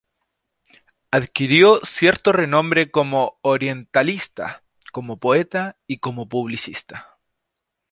[1.11, 7.19] Adquirió cierto renombre como orientalista, como poeta y como publicista.